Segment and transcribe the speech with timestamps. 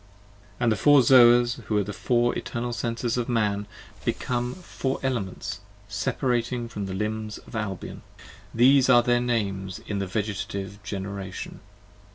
[0.59, 3.67] And the Four Zoas, who are the Four Eternal Senses of Man,
[4.03, 8.01] Became Four Elements separating from the Limbs of Albion:
[8.51, 11.59] These are their names in the Vegetative Generation.